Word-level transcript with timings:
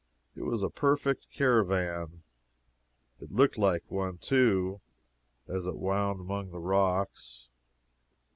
It 0.35 0.41
was 0.41 0.63
a 0.63 0.71
perfect 0.71 1.27
caravan. 1.31 2.23
It 3.19 3.31
looked 3.31 3.55
like 3.59 3.83
one, 3.91 4.17
too, 4.17 4.81
as 5.47 5.67
it 5.67 5.77
wound 5.77 6.19
among 6.19 6.49
the 6.49 6.57
rocks. 6.57 7.49